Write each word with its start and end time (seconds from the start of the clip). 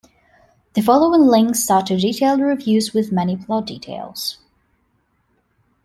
The 0.73 0.81
following 0.81 1.27
links 1.27 1.69
are 1.69 1.83
to 1.83 1.95
detailed 1.95 2.39
reviews 2.41 2.91
with 2.91 3.11
many 3.11 3.37
plot 3.37 3.67
details. 3.67 4.39